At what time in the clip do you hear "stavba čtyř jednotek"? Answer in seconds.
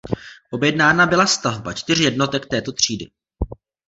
1.27-2.45